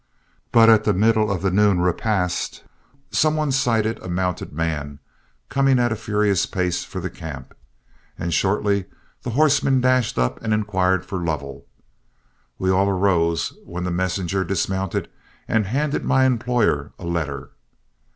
But 0.51 0.65
near 0.65 0.77
the 0.79 0.93
middle 0.93 1.29
of 1.29 1.43
the 1.43 1.51
noon 1.51 1.79
repast, 1.79 2.63
some 3.11 3.35
one 3.35 3.51
sighted 3.51 4.01
a 4.01 4.09
mounted 4.09 4.51
man 4.51 4.97
coming 5.47 5.77
at 5.77 5.91
a 5.91 5.95
furious 5.95 6.47
pace 6.47 6.83
for 6.83 6.99
the 6.99 7.11
camp, 7.11 7.53
and 8.17 8.33
shortly 8.33 8.85
the 9.21 9.29
horseman 9.37 9.79
dashed 9.79 10.17
up 10.17 10.41
and 10.41 10.55
inquired 10.55 11.05
for 11.05 11.19
Lovell. 11.23 11.67
We 12.57 12.71
all 12.71 12.89
arose, 12.89 13.53
when 13.63 13.83
the 13.83 13.91
messenger 13.91 14.43
dismounted 14.43 15.07
and 15.47 15.67
handed 15.67 16.03
my 16.03 16.25
employer 16.25 16.93
a 16.97 17.05
letter. 17.05 17.51